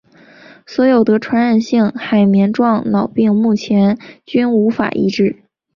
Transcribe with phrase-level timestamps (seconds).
[0.65, 5.43] 所有得传染性海绵状脑病目前均无法医治。